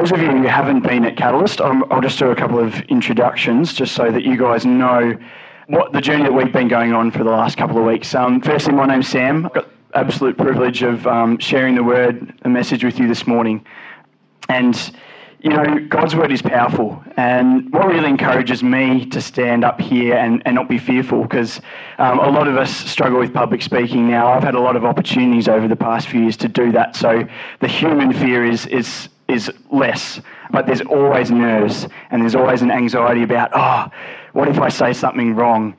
[0.00, 2.80] those of you who haven't been at Catalyst, um, I'll just do a couple of
[2.88, 5.14] introductions just so that you guys know
[5.66, 8.14] what the journey that we've been going on for the last couple of weeks.
[8.14, 9.44] Um, firstly, my name's Sam.
[9.44, 13.62] I've got absolute privilege of um, sharing the word, the message with you this morning.
[14.48, 14.74] And
[15.42, 17.02] you know, God's word is powerful.
[17.16, 21.60] And what really encourages me to stand up here and, and not be fearful, because
[21.98, 24.32] um, a lot of us struggle with public speaking now.
[24.32, 26.94] I've had a lot of opportunities over the past few years to do that.
[26.96, 27.26] So
[27.60, 30.20] the human fear is, is, is less.
[30.50, 33.88] But there's always nerves and there's always an anxiety about, oh,
[34.32, 35.76] what if I say something wrong?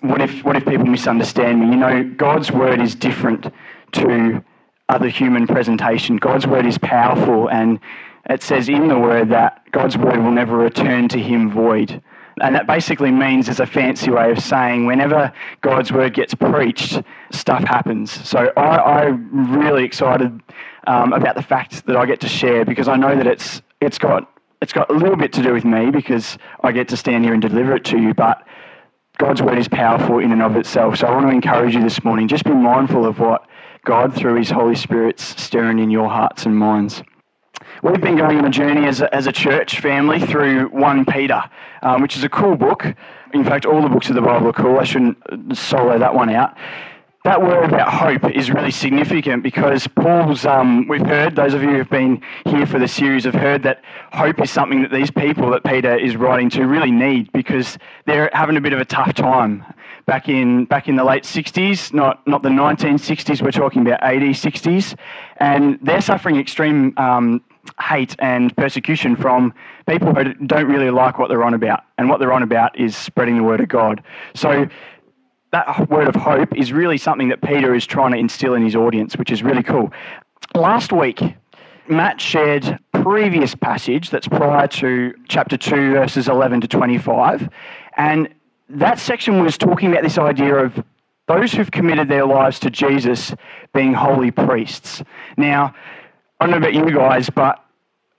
[0.00, 1.66] What if, what if people misunderstand me?
[1.66, 3.52] You know, God's word is different
[3.92, 4.42] to
[4.88, 6.16] other human presentation.
[6.16, 7.80] God's word is powerful and
[8.28, 12.02] it says in the word that God's word will never return to him void.
[12.42, 15.32] And that basically means, as a fancy way of saying, whenever
[15.62, 17.00] God's word gets preached,
[17.30, 18.10] stuff happens.
[18.28, 20.42] So I, am really excited
[20.86, 23.98] um, about the fact that I get to share because I know that it's, it's,
[23.98, 27.24] got, it's got a little bit to do with me because I get to stand
[27.24, 28.12] here and deliver it to you.
[28.12, 28.46] But
[29.16, 30.98] God's word is powerful in and of itself.
[30.98, 33.46] So I want to encourage you this morning just be mindful of what
[33.86, 37.02] God, through his Holy Spirit's stirring in your hearts and minds.
[37.82, 41.42] We've been going on a journey as a, as a church family through 1 Peter,
[41.82, 42.86] um, which is a cool book.
[43.34, 44.78] In fact, all the books of the Bible are cool.
[44.78, 45.18] I shouldn't
[45.56, 46.56] solo that one out.
[47.24, 51.70] That word about hope is really significant because Paul's, um, we've heard, those of you
[51.70, 53.82] who've been here for the series have heard that
[54.12, 58.30] hope is something that these people that Peter is writing to really need because they're
[58.32, 59.64] having a bit of a tough time.
[60.06, 64.40] Back in, back in the late 60s, not, not the 1960s, we're talking about 80s,
[64.40, 64.96] 60s,
[65.38, 67.42] and they're suffering extreme um,
[67.80, 69.54] hate and persecution from
[69.88, 71.84] people who don't really like what they're on about.
[71.98, 74.02] And what they're on about is spreading the word of God.
[74.34, 74.68] So
[75.52, 78.76] that word of hope is really something that Peter is trying to instill in his
[78.76, 79.92] audience, which is really cool.
[80.54, 81.20] Last week,
[81.88, 87.48] Matt shared previous passage that's prior to chapter 2 verses 11 to 25
[87.96, 88.28] and
[88.68, 90.82] that section was talking about this idea of
[91.28, 93.34] those who've committed their lives to Jesus
[93.74, 95.02] being holy priests.
[95.36, 95.74] Now,
[96.38, 97.64] I don't know about you guys, but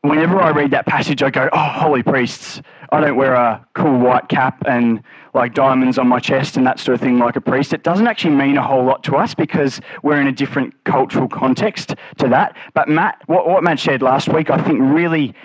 [0.01, 2.61] whenever I read that passage, I go, oh, holy priests.
[2.91, 6.79] I don't wear a cool white cap and like diamonds on my chest and that
[6.79, 7.73] sort of thing like a priest.
[7.73, 11.27] It doesn't actually mean a whole lot to us because we're in a different cultural
[11.27, 12.55] context to that.
[12.73, 15.35] But Matt, what, what Matt shared last week, I think really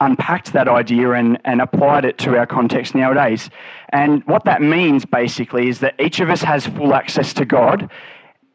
[0.00, 3.48] unpacked that idea and, and applied it to our context nowadays.
[3.90, 7.90] And what that means basically is that each of us has full access to God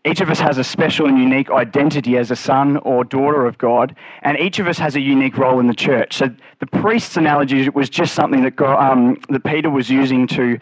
[0.05, 3.57] each of us has a special and unique identity as a son or daughter of
[3.57, 6.17] God, and each of us has a unique role in the church.
[6.17, 10.59] So the priest's analogy was just something that, God, um, that Peter was using to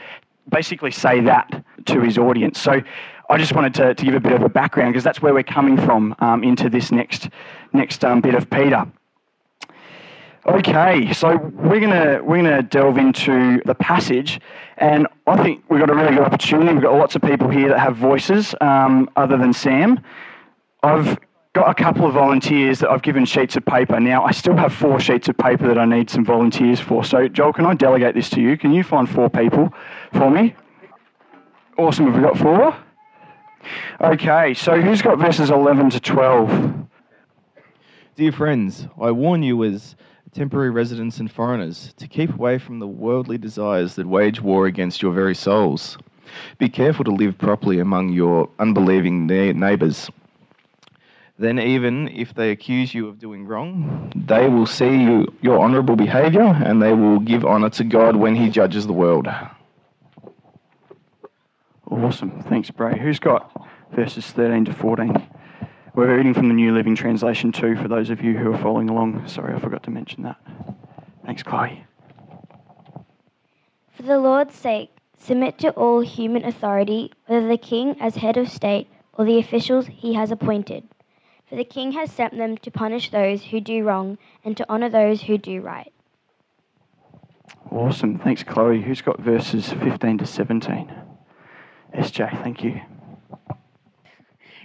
[0.49, 2.59] basically say that to his audience.
[2.59, 2.81] So
[3.29, 5.43] I just wanted to, to give a bit of a background because that's where we're
[5.43, 7.29] coming from um, into this next,
[7.73, 8.85] next um, bit of Peter.
[10.47, 14.39] Okay, so we're gonna we're gonna delve into the passage,
[14.77, 16.73] and I think we've got a really good opportunity.
[16.73, 19.99] We've got lots of people here that have voices um, other than Sam.
[20.81, 21.19] I've
[21.53, 23.99] got a couple of volunteers that I've given sheets of paper.
[23.99, 27.03] Now I still have four sheets of paper that I need some volunteers for.
[27.03, 28.57] So Joel, can I delegate this to you?
[28.57, 29.71] Can you find four people
[30.11, 30.55] for me?
[31.77, 32.07] Awesome.
[32.07, 32.75] Have we got four?
[34.01, 36.87] Okay, so who's got verses 11 to 12?
[38.15, 39.95] Dear friends, I warn you as
[40.33, 45.01] temporary residents and foreigners, to keep away from the worldly desires that wage war against
[45.01, 45.97] your very souls.
[46.57, 50.09] Be careful to live properly among your unbelieving neighbours.
[51.37, 55.95] Then, even if they accuse you of doing wrong, they will see you, your honourable
[55.95, 59.27] behaviour and they will give honour to God when He judges the world.
[61.89, 62.43] Awesome.
[62.43, 62.97] Thanks, Bray.
[62.97, 63.51] Who's got
[63.91, 65.27] verses 13 to 14?
[65.93, 68.89] We're reading from the New Living Translation too, for those of you who are following
[68.89, 69.27] along.
[69.27, 70.37] Sorry, I forgot to mention that.
[71.25, 71.83] Thanks, Chloe.
[73.97, 78.47] For the Lord's sake, submit to all human authority, whether the king as head of
[78.47, 80.87] state or the officials he has appointed.
[81.49, 84.89] For the king has sent them to punish those who do wrong and to honour
[84.89, 85.91] those who do right.
[87.69, 88.17] Awesome.
[88.17, 88.81] Thanks, Chloe.
[88.81, 90.89] Who's got verses 15 to 17?
[91.93, 92.79] SJ, thank you.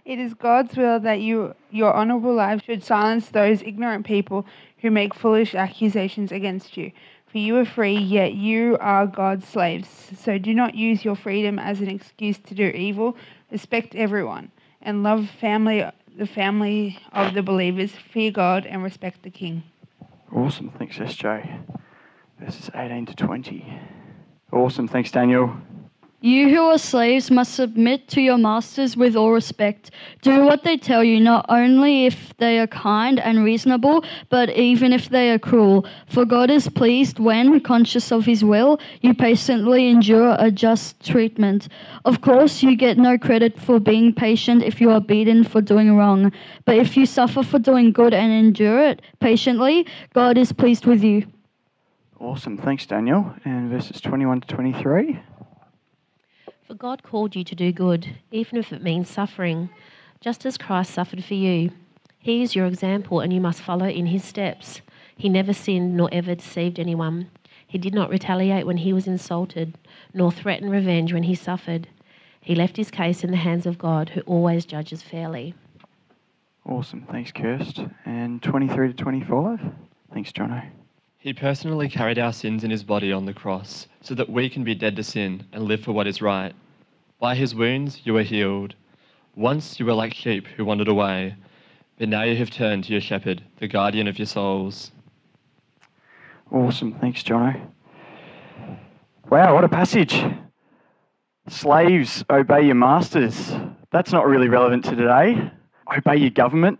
[0.06, 4.46] It is God's will that you, your honorable life should silence those ignorant people
[4.78, 6.92] who make foolish accusations against you.
[7.26, 9.88] For you are free, yet you are God's slaves.
[10.16, 13.16] So do not use your freedom as an excuse to do evil.
[13.50, 15.84] Respect everyone and love family,
[16.16, 17.90] the family of the believers.
[18.12, 19.64] Fear God and respect the King.
[20.32, 20.70] Awesome.
[20.78, 21.64] Thanks, SJ.
[22.38, 23.80] Verses 18 to 20.
[24.52, 24.86] Awesome.
[24.86, 25.56] Thanks, Daniel.
[26.22, 29.90] You who are slaves must submit to your masters with all respect.
[30.22, 34.94] Do what they tell you, not only if they are kind and reasonable, but even
[34.94, 35.86] if they are cruel.
[36.08, 41.68] For God is pleased when, conscious of his will, you patiently endure a just treatment.
[42.06, 45.96] Of course, you get no credit for being patient if you are beaten for doing
[45.96, 46.32] wrong.
[46.64, 51.04] But if you suffer for doing good and endure it patiently, God is pleased with
[51.04, 51.26] you.
[52.18, 52.56] Awesome.
[52.56, 53.34] Thanks, Daniel.
[53.44, 55.20] And verses 21 to 23.
[56.66, 59.68] For God called you to do good, even if it means suffering,
[60.20, 61.70] just as Christ suffered for you.
[62.18, 64.80] He is your example, and you must follow in his steps.
[65.16, 67.30] He never sinned nor ever deceived anyone.
[67.68, 69.78] He did not retaliate when he was insulted,
[70.12, 71.86] nor threaten revenge when he suffered.
[72.40, 75.54] He left his case in the hands of God, who always judges fairly.
[76.64, 77.06] Awesome.
[77.08, 77.88] Thanks, Kirst.
[78.04, 79.60] And 23 to 25.
[80.12, 80.68] Thanks, Jono.
[81.26, 84.62] He personally carried our sins in his body on the cross so that we can
[84.62, 86.54] be dead to sin and live for what is right.
[87.18, 88.76] By his wounds you were healed.
[89.34, 91.34] Once you were like sheep who wandered away,
[91.98, 94.92] but now you have turned to your shepherd, the guardian of your souls.
[96.52, 96.96] Awesome.
[97.00, 97.60] Thanks, Jono.
[99.28, 100.22] Wow, what a passage.
[101.48, 103.52] Slaves, obey your masters.
[103.90, 105.50] That's not really relevant to today.
[105.92, 106.78] Obey your government.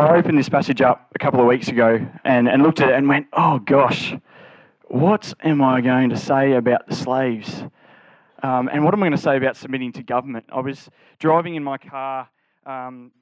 [0.00, 2.94] I opened this passage up a couple of weeks ago and, and looked at it
[2.94, 4.14] and went, oh gosh,
[4.88, 7.64] what am I going to say about the slaves?
[8.42, 10.46] Um, and what am I going to say about submitting to government?
[10.50, 10.88] I was
[11.18, 12.30] driving in my car.
[12.64, 13.12] Um,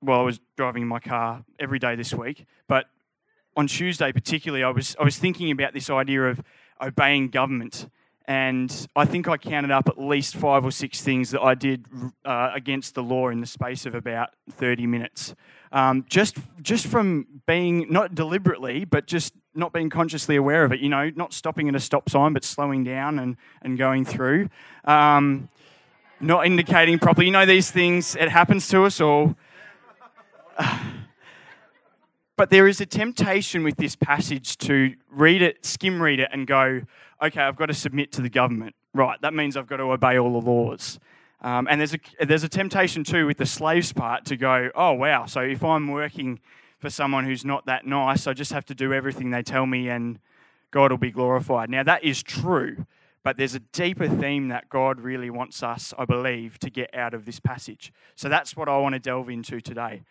[0.00, 2.86] well, I was driving in my car every day this week, but
[3.54, 6.40] on Tuesday particularly, I was I was thinking about this idea of
[6.80, 7.90] obeying government,
[8.28, 11.86] and I think I counted up at least five or six things that I did
[12.24, 15.34] uh, against the law in the space of about thirty minutes.
[15.70, 20.80] Um, just just from being not deliberately, but just not being consciously aware of it.
[20.80, 24.48] You know, not stopping at a stop sign, but slowing down and and going through.
[24.84, 25.48] Um,
[26.18, 27.26] not indicating properly.
[27.26, 28.16] You know, these things.
[28.16, 29.36] It happens to us all.
[32.36, 36.46] But there is a temptation with this passage to read it, skim read it, and
[36.46, 36.82] go,
[37.22, 38.74] okay, I've got to submit to the government.
[38.94, 40.98] Right, that means I've got to obey all the laws.
[41.42, 44.92] Um, and there's a, there's a temptation too with the slaves part to go, oh,
[44.94, 46.40] wow, so if I'm working
[46.78, 49.88] for someone who's not that nice, I just have to do everything they tell me
[49.88, 50.18] and
[50.70, 51.68] God will be glorified.
[51.70, 52.86] Now, that is true,
[53.22, 57.12] but there's a deeper theme that God really wants us, I believe, to get out
[57.12, 57.92] of this passage.
[58.14, 60.02] So that's what I want to delve into today.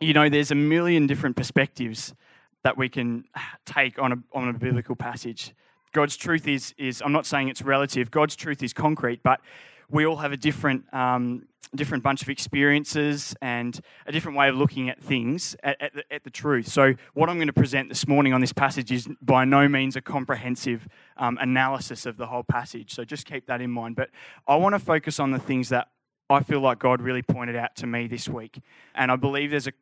[0.00, 2.14] You know, there's a million different perspectives
[2.62, 3.24] that we can
[3.64, 5.54] take on a, on a biblical passage.
[5.94, 9.40] God's truth is, is, I'm not saying it's relative, God's truth is concrete, but
[9.88, 14.56] we all have a different, um, different bunch of experiences and a different way of
[14.56, 16.66] looking at things, at, at, the, at, the, truth.
[16.66, 19.94] So, what I'm going to present this morning on this passage is by no means
[19.94, 22.92] a comprehensive um, analysis of the whole passage.
[22.92, 23.94] So, just keep that in mind.
[23.94, 24.10] But
[24.48, 25.88] I want to focus on the things that
[26.28, 28.58] I feel like God really pointed out to me this week.
[28.96, 29.72] And I believe there's a,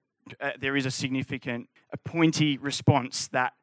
[0.41, 3.55] uh, there is a significant, a pointy response that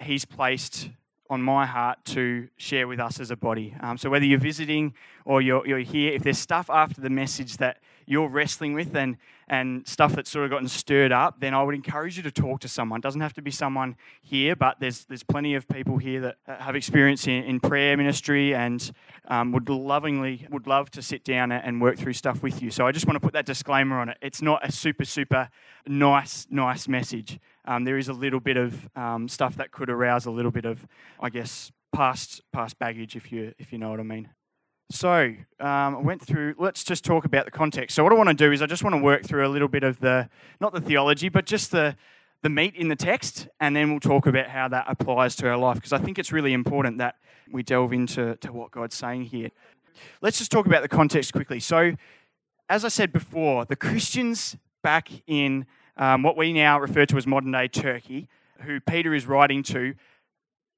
[0.00, 0.88] He's placed
[1.34, 3.74] on my heart to share with us as a body.
[3.80, 4.94] Um, so whether you're visiting
[5.24, 9.16] or you're, you're here, if there's stuff after the message that you're wrestling with and,
[9.48, 12.60] and stuff that's sort of gotten stirred up, then I would encourage you to talk
[12.60, 12.98] to someone.
[12.98, 16.36] It doesn't have to be someone here, but there's, there's plenty of people here that
[16.46, 18.90] have experience in, in prayer ministry and
[19.28, 22.70] um, would lovingly, would love to sit down and work through stuff with you.
[22.70, 24.18] So I just want to put that disclaimer on it.
[24.20, 25.50] It's not a super, super
[25.86, 30.26] nice, nice message um, there is a little bit of um, stuff that could arouse
[30.26, 30.86] a little bit of,
[31.18, 34.28] I guess, past past baggage, if you if you know what I mean.
[34.94, 36.54] So um, I went through.
[36.56, 37.96] Let's just talk about the context.
[37.96, 39.66] So what I want to do is I just want to work through a little
[39.66, 40.28] bit of the
[40.60, 41.96] not the theology, but just the
[42.42, 45.56] the meat in the text, and then we'll talk about how that applies to our
[45.56, 47.16] life because I think it's really important that
[47.50, 49.50] we delve into to what God's saying here.
[50.20, 51.58] Let's just talk about the context quickly.
[51.58, 51.96] So,
[52.68, 57.26] as I said before, the Christians back in um, what we now refer to as
[57.26, 58.28] modern day Turkey,
[58.60, 59.94] who Peter is writing to,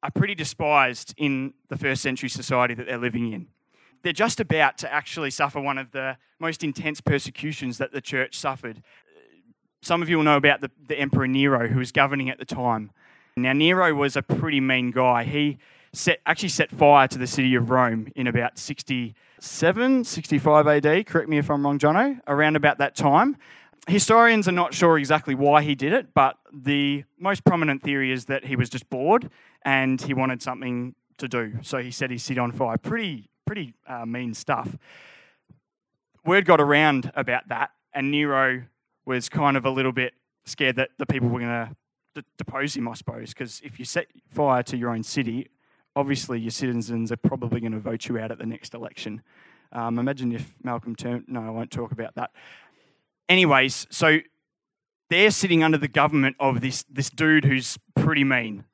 [0.02, 3.48] are pretty despised in the first century society that they're living in.
[4.02, 8.38] They're just about to actually suffer one of the most intense persecutions that the church
[8.38, 8.82] suffered.
[9.82, 12.44] Some of you will know about the, the Emperor Nero, who was governing at the
[12.44, 12.90] time.
[13.36, 15.24] Now, Nero was a pretty mean guy.
[15.24, 15.58] He
[15.92, 21.06] set, actually set fire to the city of Rome in about 67, 65 AD.
[21.06, 22.20] Correct me if I'm wrong, Jono.
[22.26, 23.36] Around about that time
[23.86, 28.26] historians are not sure exactly why he did it, but the most prominent theory is
[28.26, 29.30] that he was just bored
[29.62, 31.54] and he wanted something to do.
[31.62, 32.76] So he set his city on fire.
[32.76, 34.76] Pretty, pretty uh, mean stuff.
[36.24, 38.64] Word got around about that, and Nero
[39.06, 40.12] was kind of a little bit
[40.44, 41.76] scared that the people were going to
[42.16, 45.48] d- depose him, I suppose, because if you set fire to your own city,
[45.94, 49.22] obviously your citizens are probably going to vote you out at the next election.
[49.72, 51.24] Um, imagine if Malcolm turned.
[51.28, 52.30] No, I won't talk about that.
[53.28, 54.18] Anyways, so
[55.10, 58.64] they're sitting under the government of this, this dude who's pretty mean.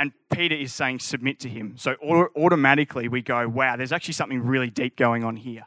[0.00, 1.74] And Peter is saying, submit to him.
[1.76, 1.94] So
[2.34, 5.66] automatically we go, wow, there's actually something really deep going on here.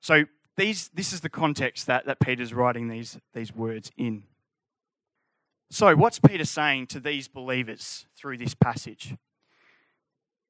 [0.00, 4.22] So these, this is the context that, that Peter's writing these, these words in.
[5.68, 9.16] So, what's Peter saying to these believers through this passage?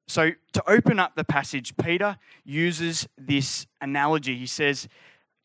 [0.06, 4.36] So, to open up the passage, Peter uses this analogy.
[4.36, 4.88] He says,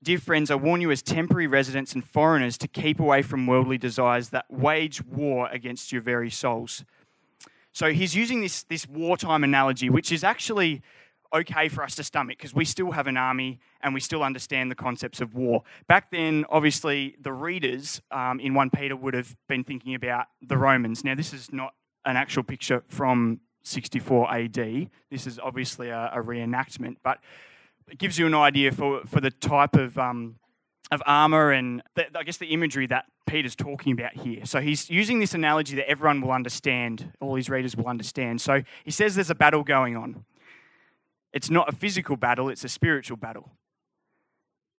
[0.03, 3.77] Dear friends, I warn you as temporary residents and foreigners to keep away from worldly
[3.77, 6.83] desires that wage war against your very souls.
[7.73, 10.81] So, he's using this, this wartime analogy, which is actually
[11.33, 14.69] okay for us to stomach because we still have an army and we still understand
[14.69, 15.63] the concepts of war.
[15.87, 20.57] Back then, obviously, the readers um, in 1 Peter would have been thinking about the
[20.57, 21.03] Romans.
[21.03, 21.73] Now, this is not
[22.05, 24.89] an actual picture from 64 AD.
[25.09, 27.19] This is obviously a, a reenactment, but
[27.89, 30.35] it gives you an idea for, for the type of, um,
[30.91, 34.45] of armor and the, I guess the imagery that Peter's talking about here.
[34.45, 38.41] So he's using this analogy that everyone will understand, all his readers will understand.
[38.41, 40.25] So he says there's a battle going on.
[41.31, 43.50] It's not a physical battle, it's a spiritual battle.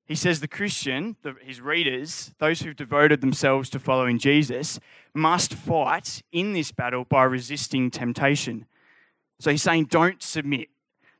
[0.04, 4.78] He says the Christian, the, his readers, those who've devoted themselves to following Jesus,
[5.14, 8.66] must fight in this battle by resisting temptation.
[9.40, 10.68] So he's saying, don't submit.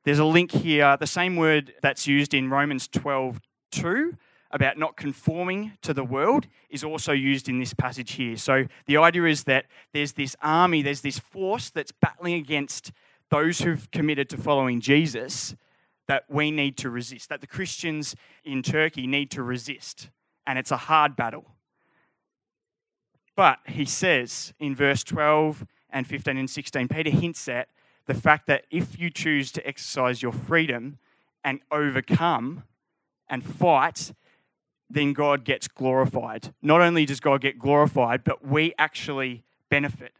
[0.05, 4.19] There's a link here, the same word that's used in Romans 12 2
[4.53, 8.37] about not conforming to the world is also used in this passage here.
[8.37, 12.93] So the idea is that there's this army, there's this force that's battling against
[13.31, 15.57] those who've committed to following Jesus
[16.07, 20.11] that we need to resist, that the Christians in Turkey need to resist.
[20.47, 21.47] And it's a hard battle.
[23.35, 27.69] But he says in verse 12 and 15 and 16, Peter hints at
[28.07, 30.99] the fact that if you choose to exercise your freedom
[31.45, 32.65] and overcome
[33.29, 34.13] and fight,
[34.93, 36.53] then God gets glorified.
[36.61, 40.13] Not only does God get glorified, but we actually benefit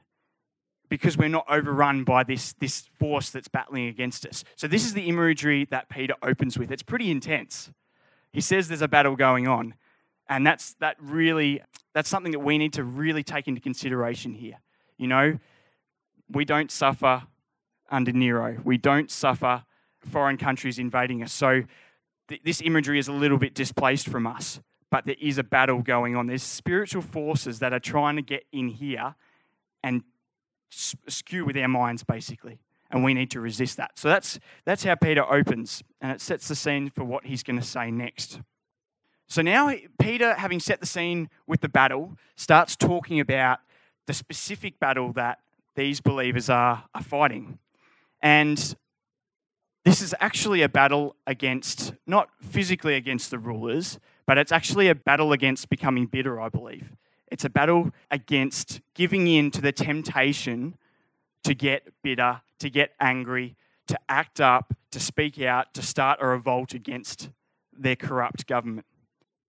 [0.89, 4.45] because we're not overrun by this, this force that's battling against us.
[4.57, 6.71] So, this is the imagery that Peter opens with.
[6.71, 7.71] It's pretty intense.
[8.33, 9.75] He says there's a battle going on,
[10.29, 11.63] and that's, that really,
[11.93, 14.59] that's something that we need to really take into consideration here.
[14.97, 15.39] You know,
[16.31, 17.25] we don't suffer
[17.91, 19.65] under Nero, we don't suffer
[19.99, 21.33] foreign countries invading us.
[21.33, 21.63] So,
[22.29, 24.61] th- this imagery is a little bit displaced from us,
[24.91, 26.27] but there is a battle going on.
[26.27, 29.15] There's spiritual forces that are trying to get in here
[29.83, 30.03] and
[30.71, 32.61] skew with our minds, basically.
[32.91, 33.99] And we need to resist that.
[33.99, 37.59] So that's, that's how Peter opens, and it sets the scene for what he's going
[37.59, 38.41] to say next.
[39.29, 43.61] So now, Peter, having set the scene with the battle, starts talking about
[44.07, 45.39] the specific battle that
[45.75, 47.59] these believers are, are fighting.
[48.21, 48.77] And
[49.85, 54.95] this is actually a battle against, not physically against the rulers, but it's actually a
[54.95, 56.97] battle against becoming bitter, I believe.
[57.31, 60.77] It's a battle against giving in to the temptation
[61.45, 63.57] to get bitter, to get angry,
[63.89, 67.31] to act up, to speak out, to start a revolt against
[67.77, 68.87] their corrupt government.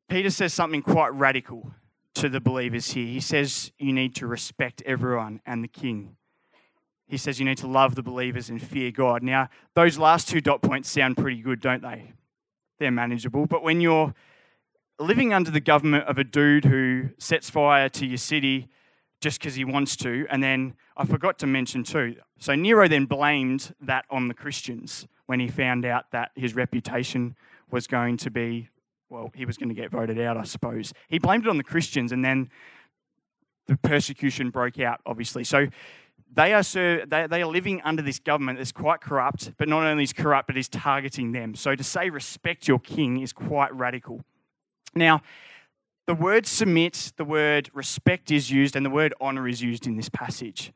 [0.09, 1.73] Peter says something quite radical
[2.15, 3.05] to the believers here.
[3.05, 6.15] He says you need to respect everyone and the king.
[7.13, 9.21] He says you need to love the believers and fear God.
[9.21, 12.11] Now, those last two dot points sound pretty good, don't they?
[12.79, 13.45] They're manageable.
[13.45, 14.15] But when you're
[14.97, 18.67] living under the government of a dude who sets fire to your city
[19.21, 20.25] just because he wants to.
[20.31, 22.15] And then I forgot to mention too.
[22.39, 27.35] So Nero then blamed that on the Christians when he found out that his reputation
[27.69, 28.69] was going to be,
[29.09, 30.93] well, he was going to get voted out, I suppose.
[31.09, 32.49] He blamed it on the Christians, and then
[33.67, 35.43] the persecution broke out, obviously.
[35.43, 35.67] So
[36.35, 40.03] they are, they, they are living under this government that's quite corrupt, but not only
[40.03, 41.55] is corrupt, but is targeting them.
[41.55, 44.21] So to say respect your king is quite radical.
[44.95, 45.21] Now,
[46.05, 49.95] the word submit, the word respect is used, and the word honor is used in
[49.95, 50.73] this passage.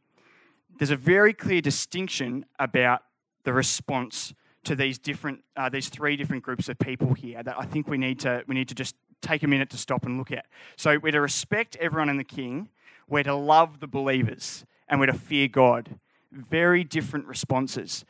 [0.78, 3.02] There's a very clear distinction about
[3.44, 4.34] the response
[4.64, 7.98] to these different, uh, these three different groups of people here that I think we
[7.98, 10.46] need to we need to just take a minute to stop and look at.
[10.76, 12.70] So we're to respect everyone in the King,
[13.08, 16.00] we're to love the believers, and we're to fear God.
[16.32, 18.06] Very different responses.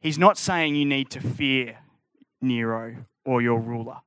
[0.00, 1.78] He's not saying you need to fear
[2.40, 3.98] Nero or your ruler.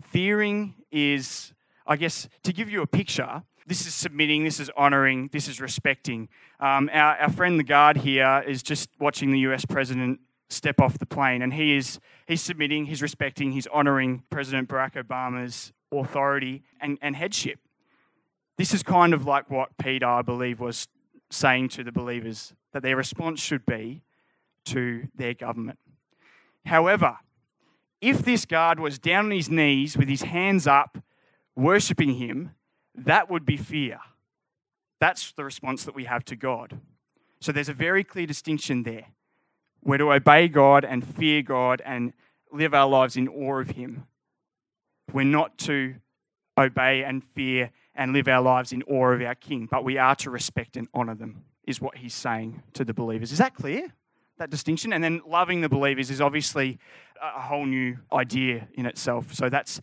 [0.00, 1.52] Fearing is,
[1.86, 5.60] I guess, to give you a picture, this is submitting, this is honoring, this is
[5.60, 6.28] respecting.
[6.60, 10.20] Um, our, our friend the guard here is just watching the US president
[10.50, 15.02] step off the plane, and he is he's submitting, he's respecting, he's honoring President Barack
[15.02, 17.58] Obama's authority and, and headship.
[18.58, 20.86] This is kind of like what Peter, I believe, was
[21.34, 24.02] saying to the believers that their response should be
[24.66, 25.78] to their government.
[26.66, 27.18] However,
[28.00, 30.98] if this guard was down on his knees with his hands up,
[31.56, 32.54] worshipping him,
[32.94, 34.00] that would be fear.
[35.00, 36.80] That's the response that we have to God.
[37.40, 39.06] So there's a very clear distinction there.
[39.82, 42.14] We're to obey God and fear God and
[42.50, 44.06] live our lives in awe of Him.
[45.12, 45.96] We're not to
[46.56, 50.14] obey and fear and live our lives in awe of our King, but we are
[50.16, 53.32] to respect and honor them, is what He's saying to the believers.
[53.32, 53.92] Is that clear?
[54.38, 54.92] That distinction?
[54.92, 56.78] And then loving the believers is obviously
[57.22, 59.32] a whole new idea in itself.
[59.32, 59.80] So that's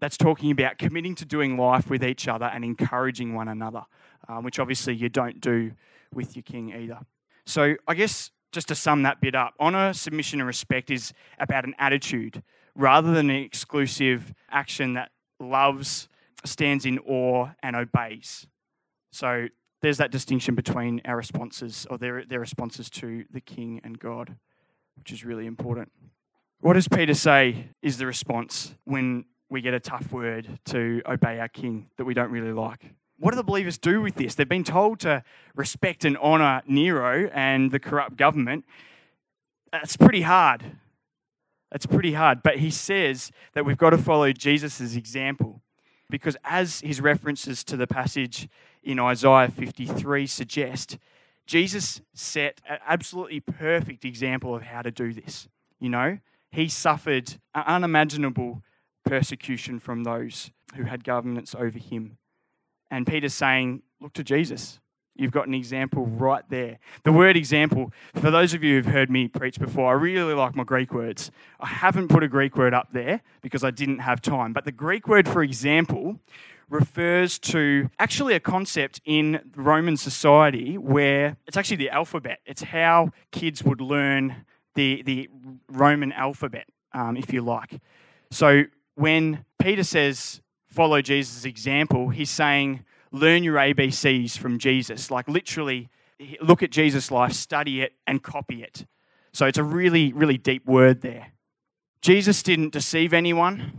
[0.00, 3.84] that's talking about committing to doing life with each other and encouraging one another,
[4.28, 5.72] um, which obviously you don't do
[6.12, 6.98] with your king either.
[7.46, 11.64] So I guess just to sum that bit up, honor, submission, and respect is about
[11.64, 12.42] an attitude
[12.74, 16.08] rather than an exclusive action that loves,
[16.44, 18.46] stands in awe, and obeys.
[19.12, 19.48] So
[19.82, 24.36] there's that distinction between our responses or their, their responses to the king and God,
[24.96, 25.92] which is really important.
[26.60, 31.38] What does Peter say is the response when we get a tough word to obey
[31.38, 32.94] our king that we don't really like.
[33.18, 34.34] What do the believers do with this?
[34.34, 35.22] They've been told to
[35.54, 38.64] respect and honour Nero and the corrupt government.
[39.70, 40.64] That's pretty hard.
[41.70, 42.42] That's pretty hard.
[42.42, 45.60] But he says that we've got to follow Jesus' example
[46.14, 48.48] because, as his references to the passage
[48.84, 50.96] in Isaiah 53 suggest,
[51.44, 55.48] Jesus set an absolutely perfect example of how to do this.
[55.80, 56.18] You know,
[56.52, 58.62] he suffered unimaginable
[59.04, 62.16] persecution from those who had governance over him.
[62.92, 64.78] And Peter's saying, Look to Jesus.
[65.16, 66.78] You've got an example right there.
[67.04, 70.56] The word example, for those of you who've heard me preach before, I really like
[70.56, 71.30] my Greek words.
[71.60, 74.52] I haven't put a Greek word up there because I didn't have time.
[74.52, 76.18] But the Greek word for example
[76.68, 82.40] refers to actually a concept in Roman society where it's actually the alphabet.
[82.46, 84.44] It's how kids would learn
[84.74, 85.28] the, the
[85.68, 87.80] Roman alphabet, um, if you like.
[88.30, 88.64] So
[88.96, 95.08] when Peter says, follow Jesus' example, he's saying, learn your ABCs from Jesus.
[95.08, 95.88] Like literally,
[96.42, 98.86] look at Jesus' life, study it, and copy it.
[99.32, 101.28] So it's a really, really deep word there.
[102.02, 103.72] Jesus didn't deceive anyone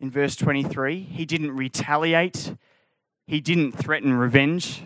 [0.00, 2.54] in verse 23, he didn't retaliate,
[3.26, 4.84] he didn't threaten revenge.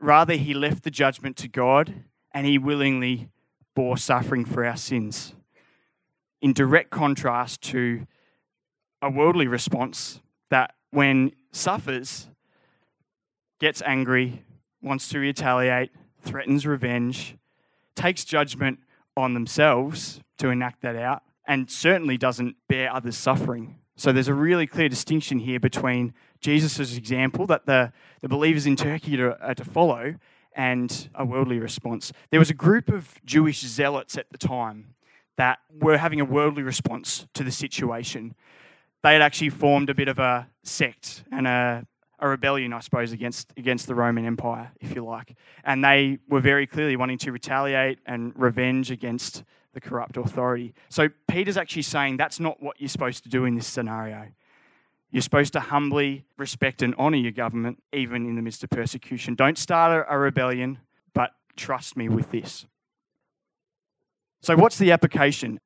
[0.00, 1.94] Rather, he left the judgment to God
[2.32, 3.28] and he willingly
[3.74, 5.34] bore suffering for our sins.
[6.42, 8.06] In direct contrast to
[9.00, 12.28] a worldly response that when suffers,
[13.58, 14.44] gets angry,
[14.82, 15.90] wants to retaliate,
[16.22, 17.36] threatens revenge,
[17.94, 18.80] takes judgment
[19.16, 23.78] on themselves to enact that out, and certainly doesn't bear others' suffering.
[23.96, 28.76] So there's a really clear distinction here between Jesus' example that the, the believers in
[28.76, 30.16] Turkey are, are uh, to follow
[30.54, 32.12] and a worldly response.
[32.30, 34.94] There was a group of Jewish zealots at the time
[35.36, 38.34] that were having a worldly response to the situation
[39.06, 41.86] they had actually formed a bit of a sect and a,
[42.18, 45.36] a rebellion, I suppose, against, against the Roman Empire, if you like.
[45.64, 50.72] And they were very clearly wanting to retaliate and revenge against the corrupt authority.
[50.88, 54.28] So Peter's actually saying that's not what you're supposed to do in this scenario.
[55.10, 59.34] You're supposed to humbly respect and honour your government, even in the midst of persecution.
[59.34, 60.78] Don't start a rebellion,
[61.14, 62.66] but trust me with this.
[64.40, 65.58] So, what's the application?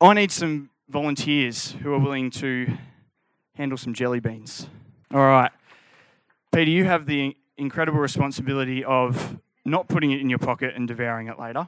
[0.00, 2.76] I need some volunteers who are willing to
[3.54, 4.66] handle some jelly beans.
[5.12, 5.50] All right.
[6.54, 11.26] Peter, you have the incredible responsibility of not putting it in your pocket and devouring
[11.26, 11.66] it later.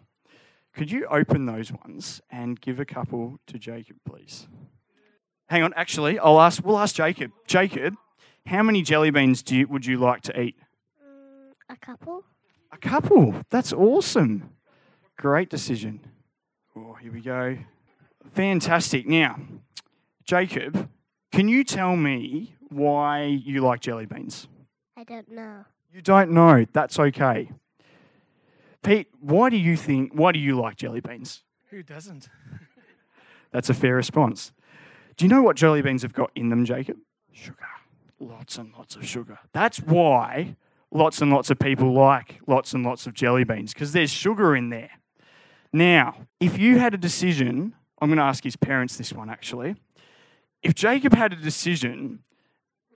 [0.75, 4.47] Could you open those ones and give a couple to Jacob, please?
[5.49, 6.65] Hang on, actually, I'll ask.
[6.65, 7.33] We'll ask Jacob.
[7.49, 7.97] Jacob,
[8.47, 10.55] how many jelly beans do you, would you like to eat?
[11.69, 12.23] A couple.
[12.71, 13.35] A couple.
[13.51, 14.51] That's awesome.
[15.17, 15.99] Great decision.
[16.77, 17.59] Oh, here we go.
[18.35, 19.05] Fantastic.
[19.05, 19.41] Now,
[20.25, 20.89] Jacob,
[21.33, 24.47] can you tell me why you like jelly beans?
[24.97, 25.65] I don't know.
[25.93, 26.67] You don't know.
[26.73, 27.51] That's okay.
[28.83, 31.43] Pete, why do you think, why do you like jelly beans?
[31.71, 32.29] Who doesn't?
[33.53, 34.53] That's a fair response.
[35.17, 36.99] Do you know what jelly beans have got in them, Jacob?
[37.33, 37.67] Sugar.
[38.21, 39.39] Lots and lots of sugar.
[39.53, 40.57] That's why
[40.91, 44.57] lots and lots of people like lots and lots of jelly beans, because there's sugar
[44.57, 44.91] in there.
[45.73, 49.77] Now, if you had a decision I'm going to ask his parents this one actually.
[50.63, 52.21] If Jacob had a decision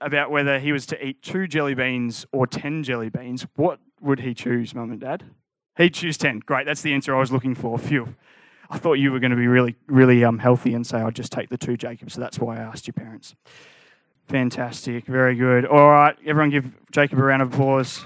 [0.01, 4.19] about whether he was to eat two jelly beans or 10 jelly beans, what would
[4.19, 5.23] he choose, mum and dad?
[5.77, 6.39] He'd choose 10.
[6.39, 7.77] Great, that's the answer I was looking for.
[7.77, 8.15] Phew.
[8.69, 11.31] I thought you were going to be really, really um, healthy and say, I'll just
[11.31, 12.09] take the two, Jacob.
[12.09, 13.35] So that's why I asked your parents.
[14.29, 15.05] Fantastic.
[15.05, 15.65] Very good.
[15.65, 18.05] All right, everyone give Jacob a round of applause.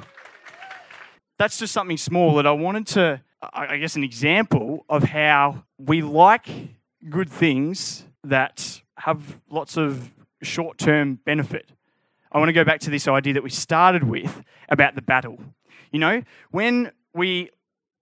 [1.37, 3.21] that's just something small that I wanted to,
[3.53, 6.47] I guess, an example of how we like
[7.09, 11.69] good things that have lots of short term benefit.
[12.35, 15.39] I want to go back to this idea that we started with about the battle.
[15.93, 16.21] You know,
[16.51, 17.49] when we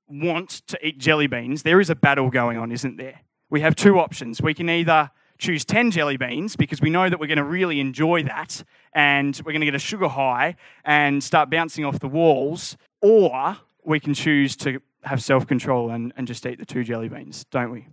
[0.07, 3.19] want to eat jelly beans, there is a battle going on, isn't there?
[3.51, 4.41] We have two options.
[4.41, 7.79] We can either choose 10 jelly beans because we know that we're going to really
[7.79, 12.07] enjoy that and we're going to get a sugar high and start bouncing off the
[12.07, 16.83] walls, or we can choose to have self control and, and just eat the two
[16.83, 17.85] jelly beans, don't we?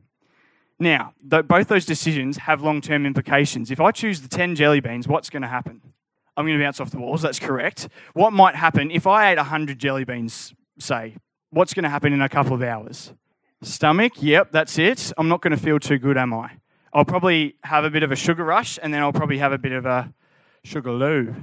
[0.79, 3.71] Now, th- both those decisions have long term implications.
[3.71, 5.83] If I choose the 10 jelly beans, what's going to happen?
[6.41, 7.89] I'm going to bounce off the walls, that's correct.
[8.15, 11.17] What might happen if I ate 100 jelly beans, say?
[11.51, 13.13] What's going to happen in a couple of hours?
[13.63, 15.13] Stomach, yep, that's it.
[15.19, 16.53] I'm not going to feel too good, am I?
[16.93, 19.59] I'll probably have a bit of a sugar rush and then I'll probably have a
[19.59, 20.13] bit of a
[20.65, 21.35] sugar loo.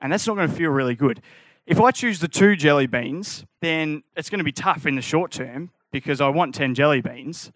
[0.00, 1.20] And that's not going to feel really good.
[1.66, 5.02] If I choose the two jelly beans, then it's going to be tough in the
[5.02, 7.52] short term because I want 10 jelly beans.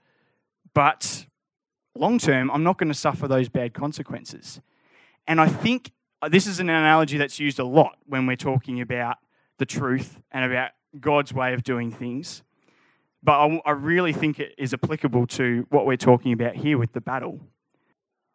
[0.75, 1.27] But
[1.97, 4.61] long term, I'm not going to suffer those bad consequences.
[5.27, 5.91] And I think
[6.25, 9.19] Uh, this is an analogy that's used a lot when we're talking about
[9.59, 12.43] the truth and about God's way of doing things.
[13.23, 16.95] But I, I really think it is applicable to what we're talking about here with
[16.95, 17.41] the battle.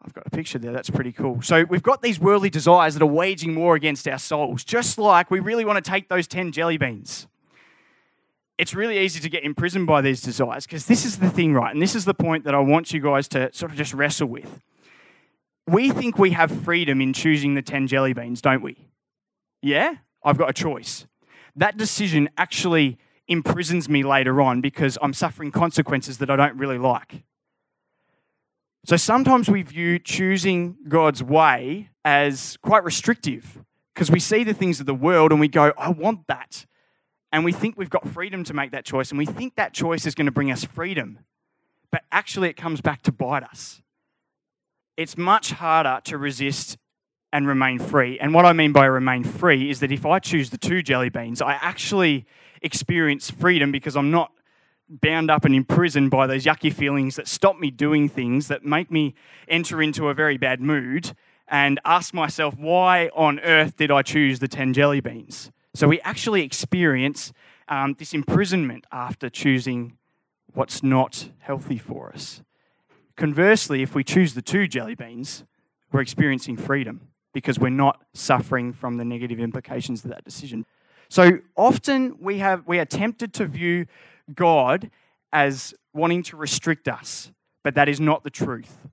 [0.04, 0.72] I've got a picture there.
[0.72, 1.42] That's pretty cool.
[1.42, 5.32] So we've got these worldly desires that are waging war against our souls, just like
[5.32, 7.26] we really want to take those 10 jelly beans.
[8.60, 11.74] It's really easy to get imprisoned by these desires because this is the thing, right?
[11.74, 14.28] And this is the point that I want you guys to sort of just wrestle
[14.28, 14.62] with.
[15.70, 18.88] We think we have freedom in choosing the 10 jelly beans, don't we?
[19.62, 19.96] Yeah?
[20.24, 21.06] I've got a choice.
[21.56, 26.80] That decision actually imprisons me later on because I'm suffering consequences that I don't really
[26.80, 27.24] like.
[28.86, 33.60] So sometimes we view choosing God's way as quite restrictive
[33.94, 36.66] because we see the things of the world and we go, I want that.
[37.32, 40.08] And we think we've got freedom to make that choice and we think that choice
[40.08, 41.20] is going to bring us freedom.
[41.92, 43.84] But actually, it comes back to bite us.
[45.00, 46.78] It's much harder to resist
[47.32, 48.20] and remain free.
[48.20, 51.08] And what I mean by remain free is that if I choose the two jelly
[51.08, 52.26] beans, I actually
[52.62, 54.34] experience freedom because I'm not
[54.90, 58.92] bound up and imprisoned by those yucky feelings that stop me doing things that make
[58.92, 59.16] me
[59.48, 61.14] enter into a very bad mood
[61.48, 65.50] and ask myself, why on earth did I choose the 10 jelly beans?
[65.76, 67.32] So we actually experience
[67.70, 69.98] um, this imprisonment after choosing
[70.48, 72.42] what's not healthy for us.
[73.20, 75.44] Conversely, if we choose the two jelly beans,
[75.92, 80.66] we're experiencing freedom because we're not suffering from the negative implications of that decision.
[81.10, 83.88] So often we have we are tempted to view
[84.34, 84.90] God
[85.34, 87.30] as wanting to restrict us,
[87.62, 88.88] but that is not the truth.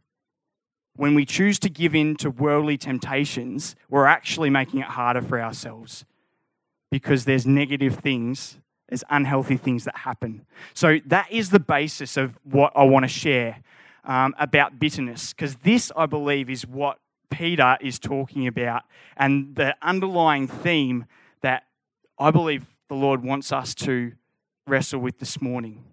[0.96, 5.40] When we choose to give in to worldly temptations, we're actually making it harder for
[5.40, 6.04] ourselves
[6.90, 8.58] because there's negative things,
[8.88, 10.44] there's unhealthy things that happen.
[10.74, 13.62] So that is the basis of what I want to share
[14.06, 18.82] um, about bitterness, because this, I believe, is what Peter is talking about
[19.16, 21.04] and the underlying theme
[21.42, 21.64] that
[22.18, 24.12] I believe the Lord wants us to
[24.66, 25.84] wrestle with this morning.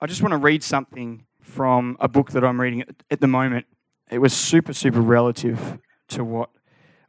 [0.00, 3.66] I just want to read something from a book that I'm reading at the moment.
[4.10, 6.50] It was super, super relative to what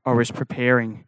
[0.06, 1.06] I was preparing.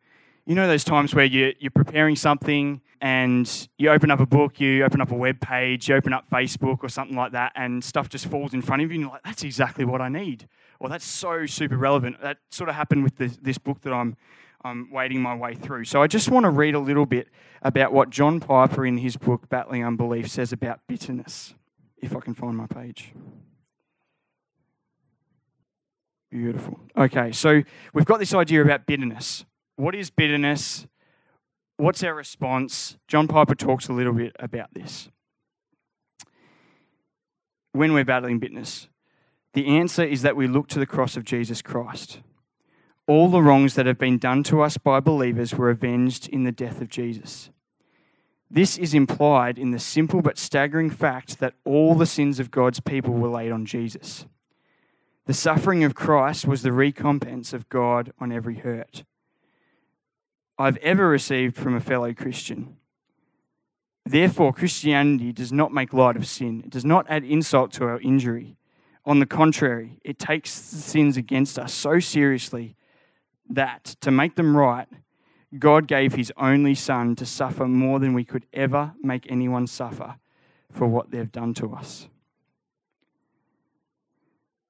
[0.50, 4.60] You know those times where you, you're preparing something and you open up a book,
[4.60, 7.84] you open up a web page, you open up Facebook or something like that, and
[7.84, 10.48] stuff just falls in front of you, and you're like, that's exactly what I need.
[10.80, 12.20] Or that's so super relevant.
[12.24, 14.18] That sort of happened with this, this book that I'm
[14.64, 15.86] I'm wading my way through.
[15.86, 17.28] So I just want to read a little bit
[17.62, 21.54] about what John Piper in his book Battling Unbelief says about bitterness,
[22.00, 23.14] if I can find my page.
[26.32, 26.80] Beautiful.
[26.98, 27.62] Okay, so
[27.94, 29.46] we've got this idea about bitterness.
[29.80, 30.88] What is bitterness?
[31.78, 32.98] What's our response?
[33.08, 35.10] John Piper talks a little bit about this.
[37.72, 38.90] When we're battling bitterness,
[39.54, 42.20] the answer is that we look to the cross of Jesus Christ.
[43.08, 46.52] All the wrongs that have been done to us by believers were avenged in the
[46.52, 47.50] death of Jesus.
[48.52, 52.82] This is implied in the simple but staggering fact that all the sins of God's
[52.82, 54.26] people were laid on Jesus.
[55.26, 59.06] The suffering of Christ was the recompense of God on every hurt
[60.60, 62.76] I've ever received from a fellow Christian.
[64.06, 68.02] Therefore, Christianity does not make light of sin, it does not add insult to our
[68.02, 68.58] injury.
[69.06, 72.76] On the contrary, it takes the sins against us so seriously
[73.50, 74.88] that to make them right,
[75.58, 80.16] God gave his only Son to suffer more than we could ever make anyone suffer
[80.72, 82.08] for what they've done to us.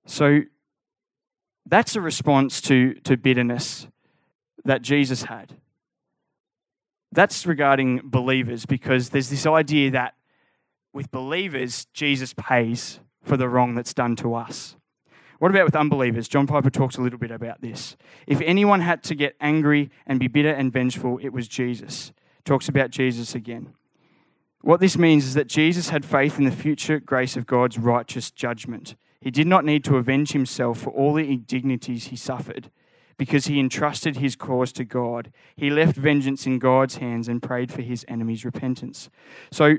[0.06, 0.42] So
[1.66, 3.88] that's a response to, to bitterness
[4.64, 5.56] that Jesus had.
[7.12, 10.16] That's regarding believers because there's this idea that
[10.94, 14.76] with believers, Jesus pays for the wrong that's done to us.
[15.40, 16.28] What about with unbelievers?
[16.28, 17.96] John Piper talks a little bit about this.
[18.28, 22.12] If anyone had to get angry and be bitter and vengeful, it was Jesus.
[22.44, 23.74] Talks about Jesus again.
[24.62, 28.30] What this means is that Jesus had faith in the future grace of God's righteous
[28.30, 28.96] judgment.
[29.22, 32.70] He did not need to avenge himself for all the indignities he suffered
[33.20, 35.32] because he entrusted his cause to God.
[35.58, 39.10] He left vengeance in God's hands and prayed for his enemies' repentance.
[39.52, 39.76] So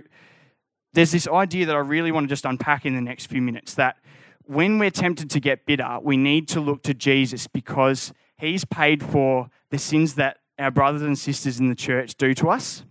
[0.92, 3.74] there's this idea that I really want to just unpack in the next few minutes
[3.74, 3.96] that
[4.44, 9.02] when we're tempted to get bitter, we need to look to Jesus because he's paid
[9.02, 12.84] for the sins that our brothers and sisters in the church do to us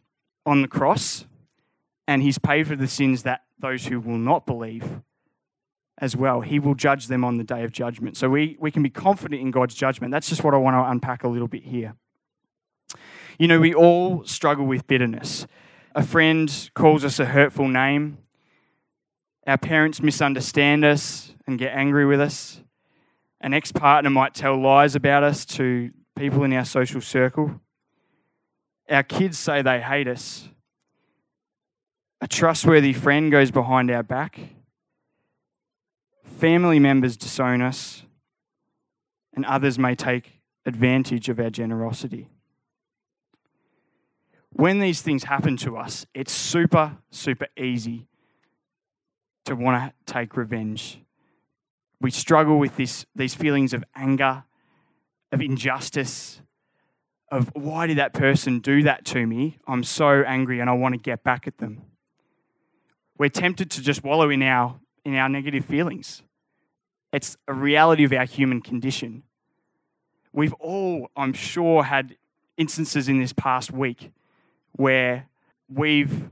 [0.48, 1.28] on the cross,
[2.08, 5.02] and he's paid for the sins that those who will not believe
[6.00, 6.42] as well.
[6.42, 8.18] He will judge them on the day of judgment.
[8.18, 10.12] So we, we can be confident in God's judgment.
[10.12, 11.96] That's just what I want to unpack a little bit here.
[13.38, 15.46] You know, we all struggle with bitterness.
[15.96, 18.18] A friend calls us a hurtful name.
[19.46, 22.62] Our parents misunderstand us and get angry with us.
[23.42, 27.60] An ex partner might tell lies about us to people in our social circle.
[28.90, 30.50] Our kids say they hate us.
[32.22, 34.40] A trustworthy friend goes behind our back
[36.40, 38.04] family members disown us,
[39.34, 42.30] and others may take advantage of our generosity.
[44.52, 48.08] When these things happen to us, it's super, super easy
[49.46, 51.02] to want to take revenge.
[52.02, 54.44] We struggle with this, these feelings of anger,
[55.32, 56.42] of injustice,
[57.32, 59.60] of why did that person do that to me?
[59.68, 61.84] I'm so angry and I want to get back at them.
[63.18, 66.24] We're tempted to just wallow in our, in our negative feelings.
[67.12, 69.24] It's a reality of our human condition.
[70.32, 72.16] We've all, I'm sure, had
[72.58, 74.12] instances in this past week
[74.74, 75.28] where
[75.68, 76.30] we've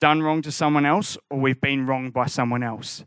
[0.00, 3.04] done wrong to someone else or we've been wronged by someone else.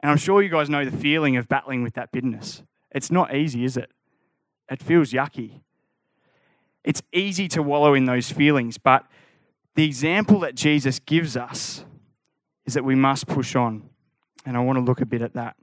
[0.00, 2.62] And I'm sure you guys know the feeling of battling with that bitterness.
[2.90, 3.90] It's not easy, is it?
[4.70, 5.60] It feels yucky.
[6.82, 9.06] It's easy to wallow in those feelings, but
[9.74, 11.84] the example that Jesus gives us
[12.66, 13.88] is that we must push on.
[14.44, 15.56] And I want to look a bit at that.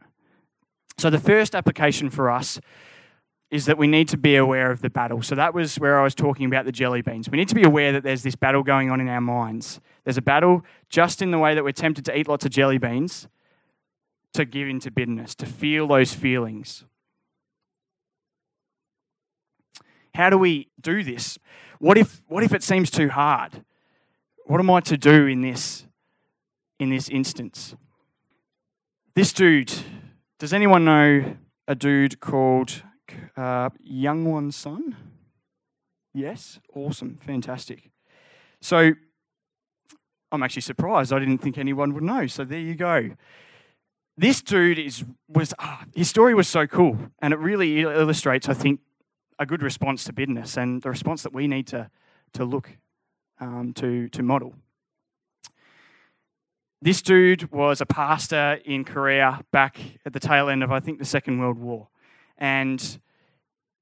[1.01, 2.59] So, the first application for us
[3.49, 5.23] is that we need to be aware of the battle.
[5.23, 7.27] So, that was where I was talking about the jelly beans.
[7.27, 9.81] We need to be aware that there's this battle going on in our minds.
[10.03, 12.77] There's a battle just in the way that we're tempted to eat lots of jelly
[12.77, 13.27] beans,
[14.33, 16.85] to give into bitterness, to feel those feelings.
[20.13, 21.39] How do we do this?
[21.79, 23.65] What if, what if it seems too hard?
[24.45, 25.83] What am I to do in this,
[26.77, 27.75] in this instance?
[29.15, 29.73] This dude
[30.41, 31.35] does anyone know
[31.67, 32.81] a dude called
[33.37, 34.95] uh, Yang Won Son?
[36.15, 36.59] Yes?
[36.73, 37.19] Awesome.
[37.23, 37.91] Fantastic.
[38.59, 38.93] So
[40.31, 41.13] I'm actually surprised.
[41.13, 42.25] I didn't think anyone would know.
[42.25, 43.11] So there you go.
[44.17, 48.55] This dude is was ah, his story was so cool, and it really illustrates, I
[48.55, 48.79] think,
[49.37, 51.91] a good response to bitterness and the response that we need to
[52.33, 52.77] to look
[53.39, 54.55] um, to to model.
[56.83, 60.97] This dude was a pastor in Korea back at the tail end of, I think,
[60.97, 61.89] the Second World War.
[62.39, 62.79] And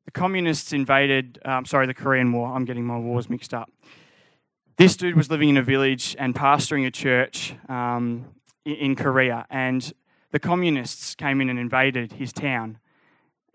[0.04, 2.54] the communists invaded, um, sorry, the Korean War.
[2.54, 3.72] I'm getting my wars mixed up.
[4.76, 8.26] This dude was living in a village and pastoring a church um,
[8.66, 9.46] in Korea.
[9.50, 9.94] And
[10.32, 12.80] the communists came in and invaded his town.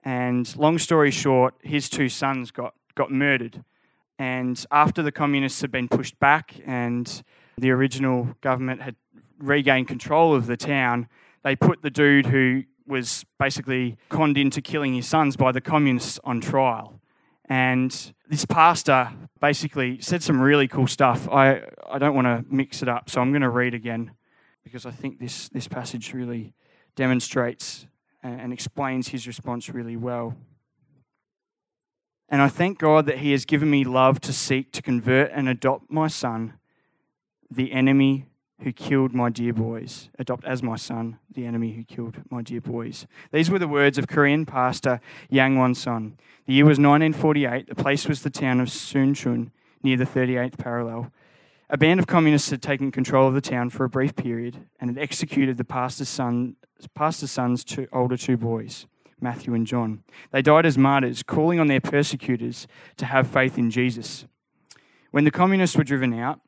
[0.04, 3.62] And long story short, his two sons got, got murdered.
[4.18, 7.22] And after the communists had been pushed back and
[7.58, 8.96] the original government had
[9.44, 11.08] regain control of the town,
[11.42, 16.18] they put the dude who was basically conned into killing his sons by the communists
[16.24, 17.00] on trial.
[17.46, 21.28] And this pastor basically said some really cool stuff.
[21.30, 24.12] I, I don't want to mix it up, so I'm going to read again
[24.62, 26.54] because I think this, this passage really
[26.96, 27.86] demonstrates
[28.22, 30.34] and explains his response really well.
[32.28, 35.48] And I thank God that He has given me love to seek to convert and
[35.48, 36.54] adopt my son,
[37.50, 38.26] the enemy
[38.62, 40.08] who killed my dear boys.
[40.18, 43.06] Adopt as my son the enemy who killed my dear boys.
[43.32, 46.18] These were the words of Korean pastor Yang Won Son.
[46.46, 47.68] The year was 1948.
[47.68, 49.50] The place was the town of Sunchun
[49.82, 51.12] near the 38th parallel.
[51.70, 54.90] A band of communists had taken control of the town for a brief period and
[54.90, 56.56] had executed the pastor's, son,
[56.94, 58.86] pastor's son's two, older two boys,
[59.20, 60.04] Matthew and John.
[60.30, 62.66] They died as martyrs, calling on their persecutors
[62.98, 64.26] to have faith in Jesus.
[65.10, 66.40] When the communists were driven out,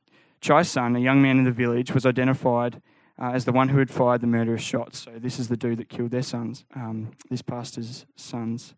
[0.46, 2.80] Chai's son, a young man in the village, was identified
[3.20, 5.00] uh, as the one who had fired the murderous shots.
[5.00, 8.76] So this is the dude that killed their sons, um, this pastor's sons.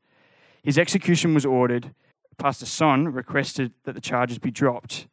[0.62, 1.92] His execution was ordered.
[2.38, 5.08] Pastor Son requested that the charges be dropped,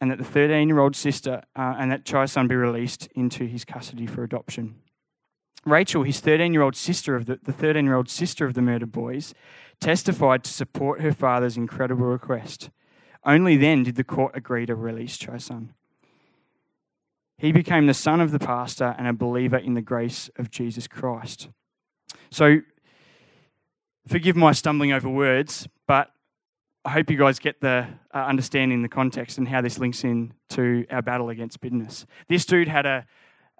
[0.00, 3.44] and that the 13 year old sister uh, and that Chai's son be released into
[3.44, 4.76] his custody for adoption.
[5.66, 8.62] Rachel, his 13 year old sister of the, the 13 year old sister of the
[8.62, 9.34] murdered boys,
[9.78, 12.70] testified to support her father's incredible request.
[13.26, 15.74] Only then did the court agree to release Chai's son.
[17.42, 20.86] He became the son of the pastor and a believer in the grace of Jesus
[20.86, 21.48] Christ.
[22.30, 22.60] So,
[24.06, 26.12] forgive my stumbling over words, but
[26.84, 30.34] I hope you guys get the uh, understanding the context and how this links in
[30.50, 32.06] to our battle against bitterness.
[32.28, 33.06] This dude had a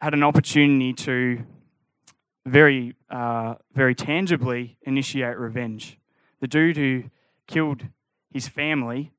[0.01, 1.45] had an opportunity to
[2.47, 5.99] very uh, very tangibly initiate revenge.
[6.41, 7.11] The dude who
[7.49, 7.83] killed
[8.31, 9.11] his family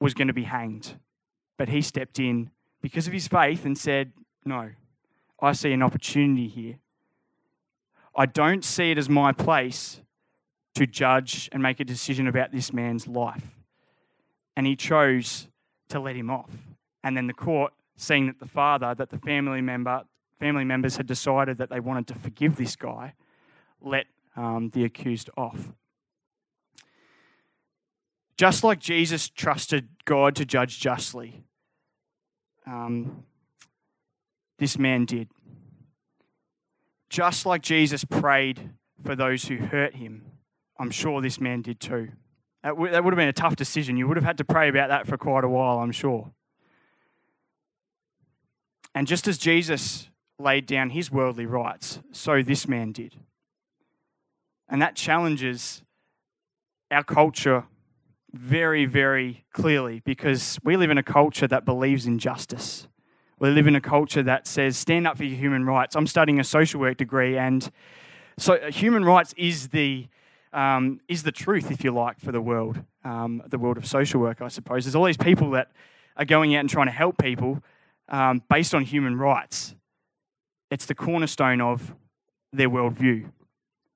[0.00, 0.94] was going to be hanged,
[1.58, 2.50] but he stepped in
[2.84, 4.12] because of his faith and said,
[4.44, 4.72] "No,
[5.40, 6.80] I see an opportunity here.
[8.14, 10.02] I don't see it as my place
[10.74, 13.56] to judge and make a decision about this man's life.
[14.54, 15.48] And he chose
[15.88, 16.50] to let him off.
[17.02, 20.02] And then the court, seeing that the father, that the family member,
[20.38, 23.14] family members had decided that they wanted to forgive this guy,
[23.80, 24.04] let
[24.36, 25.72] um, the accused off.
[28.36, 31.44] Just like Jesus trusted God to judge justly,
[32.66, 33.24] um,
[34.58, 35.28] this man did.
[37.08, 38.70] Just like Jesus prayed
[39.02, 40.24] for those who hurt him,
[40.78, 42.08] I'm sure this man did too.
[42.62, 43.96] That, w- that would have been a tough decision.
[43.96, 46.32] You would have had to pray about that for quite a while, I'm sure.
[48.94, 53.16] And just as Jesus laid down his worldly rights, so this man did.
[54.68, 55.82] And that challenges
[56.90, 57.64] our culture
[58.34, 62.88] very, very clearly because we live in a culture that believes in justice.
[63.38, 65.96] We live in a culture that says, stand up for your human rights.
[65.96, 67.70] I'm studying a social work degree, and
[68.38, 70.08] so uh, human rights is the
[70.52, 74.20] um, is the truth, if you like, for the world, um, the world of social
[74.20, 74.84] work, I suppose.
[74.84, 75.72] There's all these people that
[76.16, 77.60] are going out and trying to help people
[78.08, 79.74] um, based on human rights.
[80.70, 81.92] It's the cornerstone of
[82.52, 83.30] their worldview.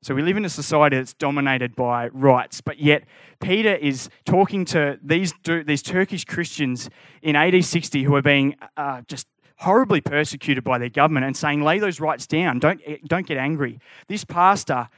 [0.00, 3.04] So we live in a society that's dominated by rights, but yet
[3.40, 6.88] Peter is talking to these, these Turkish Christians
[7.20, 9.26] in AD 60 who are being uh, just
[9.58, 13.80] horribly persecuted by their government and saying, lay those rights down, don't, don't get angry.
[14.06, 14.88] This pastor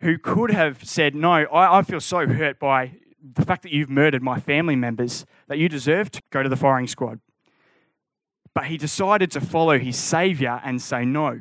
[0.00, 2.92] who could have said, No, I, I feel so hurt by
[3.34, 6.56] the fact that you've murdered my family members that you deserve to go to the
[6.56, 7.20] firing squad.
[8.54, 11.40] But he decided to follow his Savior and say, No,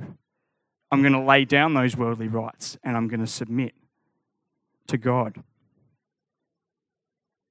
[0.96, 3.74] I'm going to lay down those worldly rights and I'm going to submit
[4.88, 5.44] to God.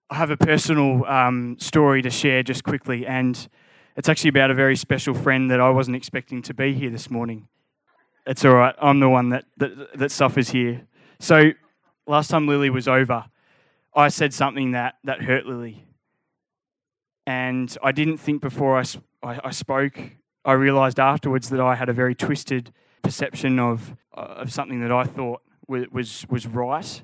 [0.09, 3.47] I have a personal um, story to share just quickly, and
[3.97, 7.11] it's actually about a very special friend that I wasn't expecting to be here this
[7.11, 7.47] morning.
[8.27, 10.87] It's all right, I'm the one that, that, that suffers here.
[11.21, 11.51] So
[12.07, 13.27] last time Lily was over,
[13.95, 15.85] I said something that, that hurt Lily.
[17.27, 18.85] And I didn't think before I,
[19.23, 20.01] I, I spoke,
[20.47, 22.73] I realized afterwards that I had a very twisted
[23.05, 27.03] perception of, uh, of something that I thought was, was, was right.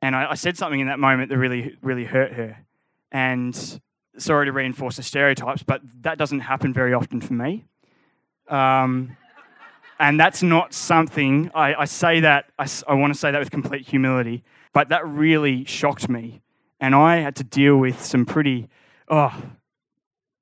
[0.00, 2.56] And I, I said something in that moment that really, really hurt her.
[3.12, 3.80] And
[4.16, 7.64] sorry to reinforce the stereotypes, but that doesn't happen very often for me.
[8.48, 9.16] Um,
[9.98, 13.50] and that's not something, I, I say that, I, I want to say that with
[13.50, 14.42] complete humility,
[14.72, 16.40] but that really shocked me.
[16.80, 18.68] And I had to deal with some pretty,
[19.08, 19.34] oh,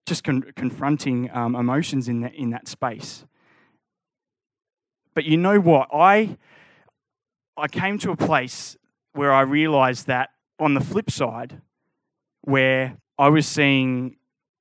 [0.07, 3.25] just con- confronting um, emotions in that, in that space.
[5.19, 5.89] But you know what?
[5.93, 6.37] I,
[7.57, 8.77] I came to a place
[9.15, 11.61] where I realized that on the flip side,
[12.43, 14.15] where I was seeing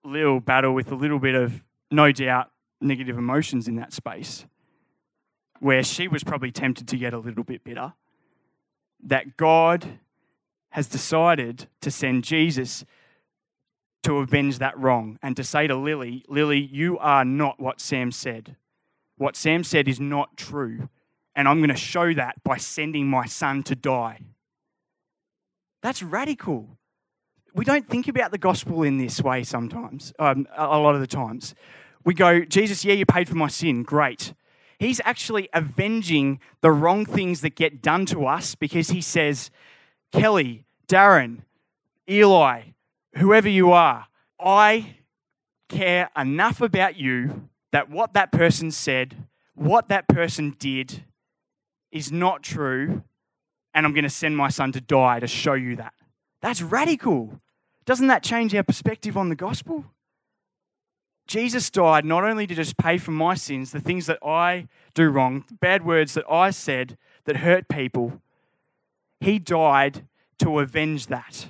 [0.04, 2.50] Lil battle with a little bit of, no doubt,
[2.82, 4.48] negative emotions in that space
[5.60, 7.94] where she was probably tempted to get a little bit bitter,
[9.04, 10.00] that God
[10.72, 12.84] has decided to send Jesus
[14.02, 18.12] to avenge that wrong and to say to Lily, Lily, you are not what Sam
[18.12, 18.56] said.
[19.18, 20.90] What Sam said is not true.
[21.36, 24.22] And I'm going to show that by sending my son to die.
[25.84, 26.78] That's radical.
[27.54, 31.08] We don't think about the gospel in this way sometimes, um, a lot of the
[31.08, 31.56] times.
[32.04, 33.84] We go, Jesus, yeah, you paid for my sin.
[33.84, 34.34] Great.
[34.80, 39.50] He's actually avenging the wrong things that get done to us because he says,
[40.12, 41.40] Kelly, Darren,
[42.10, 42.62] Eli,
[43.16, 44.08] whoever you are,
[44.40, 44.98] I
[45.68, 49.16] care enough about you that what that person said,
[49.56, 51.04] what that person did,
[51.92, 53.04] is not true,
[53.74, 55.94] and I'm going to send my son to die to show you that.
[56.42, 57.42] That's radical.
[57.86, 59.86] Doesn't that change our perspective on the gospel?
[61.28, 65.10] Jesus died not only to just pay for my sins, the things that I do
[65.10, 68.22] wrong, the bad words that I said that hurt people,
[69.20, 70.06] he died
[70.40, 71.48] to avenge that.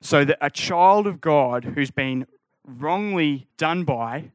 [0.00, 2.26] So that a child of God who's been
[2.66, 4.30] wrongly done by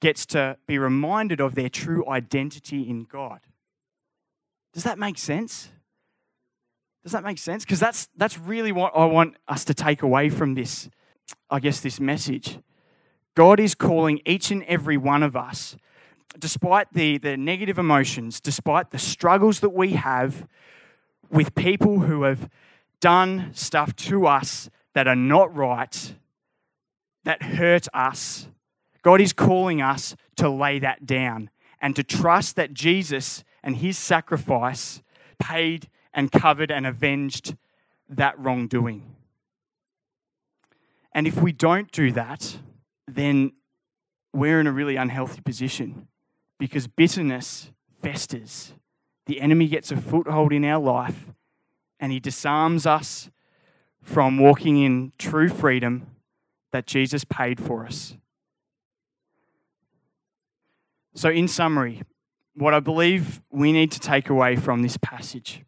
[0.00, 3.40] gets to be reminded of their true identity in God.
[4.72, 5.68] Does that make sense?
[7.02, 7.64] Does that make sense?
[7.64, 10.88] Because that's, that's really what I want us to take away from this,
[11.48, 12.58] I guess, this message.
[13.34, 15.76] God is calling each and every one of us,
[16.38, 20.46] despite the, the negative emotions, despite the struggles that we have
[21.30, 22.48] with people who have
[23.00, 26.14] done stuff to us that are not right,
[27.24, 28.48] that hurt us,
[29.02, 33.96] God is calling us to lay that down and to trust that Jesus and his
[33.96, 35.02] sacrifice
[35.38, 37.56] paid and covered and avenged
[38.08, 39.14] that wrongdoing.
[41.12, 42.58] And if we don't do that,
[43.06, 43.52] then
[44.32, 46.08] we're in a really unhealthy position
[46.58, 47.70] because bitterness
[48.02, 48.74] festers.
[49.26, 51.26] The enemy gets a foothold in our life
[51.98, 53.30] and he disarms us
[54.02, 56.06] from walking in true freedom
[56.72, 58.16] that Jesus paid for us.
[61.14, 62.02] So, in summary,
[62.54, 65.62] what I believe we need to take away from this passage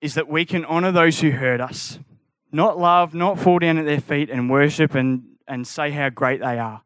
[0.00, 1.98] is that we can honor those who hurt us,
[2.52, 6.40] not love, not fall down at their feet and worship and, and say how great
[6.40, 6.82] they are,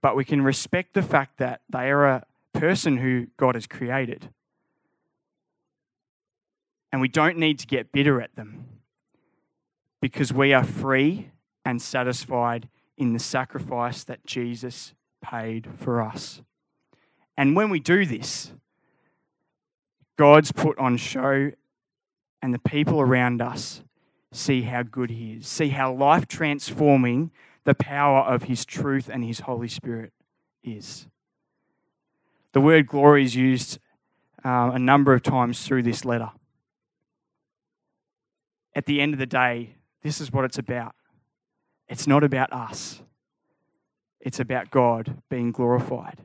[0.00, 4.30] but we can respect the fact that they are a person who God has created.
[6.92, 8.66] And we don't need to get bitter at them
[10.00, 11.30] because we are free
[11.64, 16.42] and satisfied in the sacrifice that Jesus paid for us.
[17.36, 18.52] And when we do this,
[20.18, 21.52] God's put on show,
[22.42, 23.82] and the people around us
[24.32, 27.30] see how good He is, see how life transforming
[27.64, 30.12] the power of His truth and His Holy Spirit
[30.62, 31.06] is.
[32.52, 33.78] The word glory is used
[34.44, 36.30] uh, a number of times through this letter.
[38.74, 40.94] At the end of the day, this is what it's about.
[41.88, 43.02] It's not about us,
[44.22, 46.18] it's about God being glorified.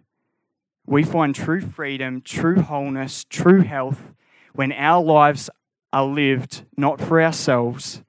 [0.85, 4.13] We find true freedom, true wholeness, true health
[4.53, 5.49] when our lives
[5.91, 8.03] are lived not for ourselves,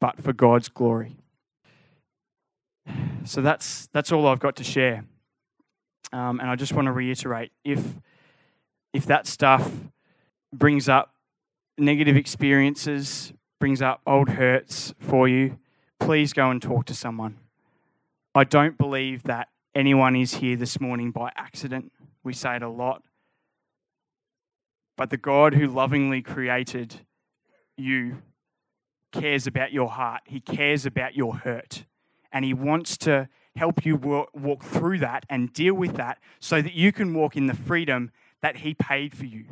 [0.00, 1.16] but for God's glory.
[3.24, 5.04] So that's, that's all I've got to share.
[6.12, 7.84] Um, and I just want to reiterate if,
[8.92, 9.70] if that stuff
[10.52, 11.14] brings up
[11.78, 15.58] negative experiences, brings up old hurts for you,
[16.00, 17.36] please go and talk to someone.
[18.34, 21.92] I don't believe that anyone is here this morning by accident.
[22.22, 23.02] We say it a lot.
[24.96, 27.00] But the God who lovingly created
[27.76, 28.22] you
[29.12, 31.86] cares about your heart, He cares about your hurt,
[32.30, 36.74] and He wants to help you walk through that and deal with that so that
[36.74, 38.12] you can walk in the freedom
[38.42, 39.46] that He paid for you.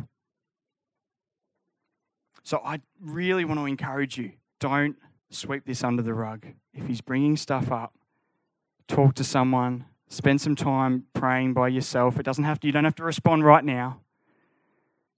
[2.45, 4.97] So I really want to encourage you don't
[5.31, 6.47] sweep this under the rug.
[6.73, 7.98] If He's bringing stuff up,
[8.89, 12.19] talk to someone, spend some time praying by yourself.
[12.19, 14.01] It doesn't have to, you don't have to respond right now,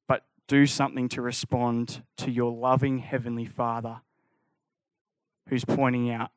[0.07, 4.01] but do something to respond to your loving Heavenly Father
[5.49, 6.31] who's pointing out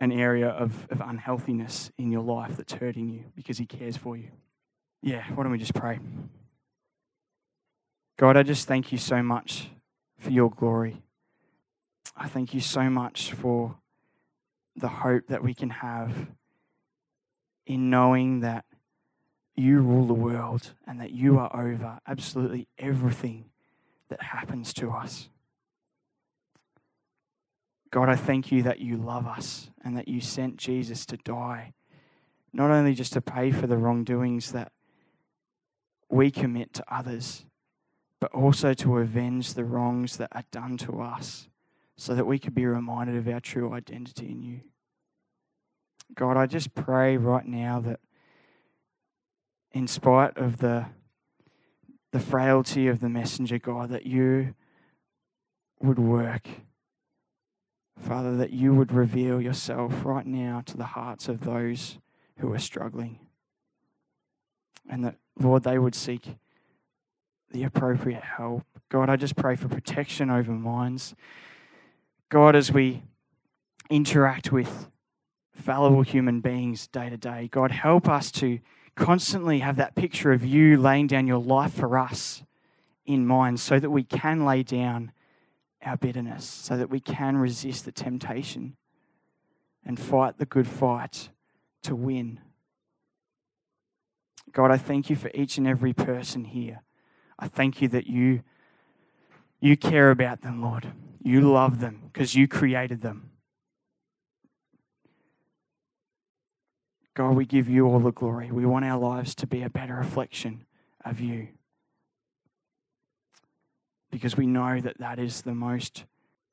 [0.00, 4.16] an area of, of unhealthiness in your life that's hurting you because He cares for
[4.16, 4.28] you.
[5.02, 5.98] Yeah, why don't we just pray?
[8.18, 9.68] God, I just thank you so much
[10.18, 11.02] for your glory.
[12.16, 13.76] I thank you so much for
[14.76, 16.28] the hope that we can have
[17.66, 18.64] in knowing that
[19.56, 23.46] you rule the world and that you are over absolutely everything
[24.08, 25.28] that happens to us.
[27.90, 31.72] God, I thank you that you love us and that you sent Jesus to die,
[32.52, 34.72] not only just to pay for the wrongdoings that
[36.10, 37.46] we commit to others,
[38.20, 41.48] but also to avenge the wrongs that are done to us
[41.96, 44.60] so that we could be reminded of our true identity in you.
[46.14, 48.00] God, I just pray right now that
[49.72, 50.86] in spite of the
[52.12, 54.54] the frailty of the messenger, God, that you
[55.80, 56.48] would work.
[57.98, 61.98] Father, that you would reveal yourself right now to the hearts of those
[62.38, 63.18] who are struggling.
[64.88, 66.36] And that, Lord, they would seek
[67.50, 68.64] the appropriate help.
[68.88, 71.14] God, I just pray for protection over minds.
[72.28, 73.02] God, as we
[73.88, 74.88] interact with
[75.52, 77.48] fallible human beings day to day.
[77.50, 78.58] God, help us to
[78.96, 82.42] constantly have that picture of you laying down your life for us
[83.04, 85.12] in mind so that we can lay down
[85.84, 88.76] our bitterness, so that we can resist the temptation
[89.84, 91.28] and fight the good fight
[91.82, 92.40] to win.
[94.52, 96.82] God, I thank you for each and every person here.
[97.38, 98.42] I thank you that you,
[99.60, 100.88] you care about them, Lord.
[101.26, 103.30] You love them because you created them.
[107.14, 108.52] God, we give you all the glory.
[108.52, 110.66] We want our lives to be a better reflection
[111.04, 111.48] of you.
[114.12, 116.04] Because we know that that is the most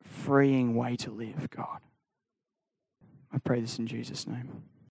[0.01, 1.81] freeing way to live, God.
[3.31, 4.63] I pray this in Jesus' name.